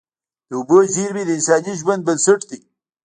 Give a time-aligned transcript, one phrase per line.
[0.47, 2.59] د اوبو زیرمې د انساني ژوند بنسټ دي.